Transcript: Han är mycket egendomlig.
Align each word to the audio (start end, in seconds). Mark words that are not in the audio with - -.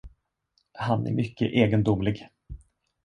Han 0.77 1.07
är 1.07 1.11
mycket 1.11 1.51
egendomlig. 1.51 2.29